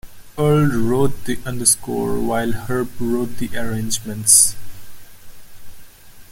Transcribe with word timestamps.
Earle 0.35 0.81
wrote 0.81 1.25
the 1.25 1.37
underscore, 1.45 2.19
while 2.19 2.53
Herb 2.53 2.89
wrote 2.99 3.37
the 3.37 3.55
arrangements. 3.55 4.55